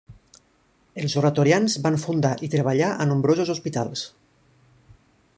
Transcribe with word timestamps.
Els 1.01 1.15
oratorians 1.19 1.75
van 1.83 1.97
fundar 2.05 2.31
i 2.47 2.49
treballar 2.53 2.89
a 3.05 3.07
nombrosos 3.11 3.53
hospitals. 3.55 4.07